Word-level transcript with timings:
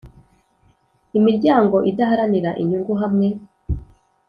imiryango 1.17 1.75
idaharanira 1.91 2.49
inyungu 2.61 2.93
hamwe 3.01 3.27